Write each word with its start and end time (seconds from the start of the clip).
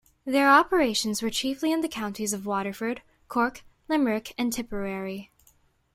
Their 0.25 0.49
operations 0.49 1.21
were 1.21 1.29
chiefly 1.29 1.71
in 1.71 1.81
the 1.81 1.87
counties 1.87 2.33
of 2.33 2.47
Waterford, 2.47 3.03
Cork, 3.27 3.63
Limerick, 3.87 4.33
and 4.35 4.51
Tipperary. 4.51 5.29